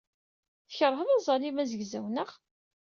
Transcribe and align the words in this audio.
Tkeṛhed 0.67 1.07
aẓalim 1.15 1.57
azegzaw, 1.63 2.05
naɣ? 2.09 2.29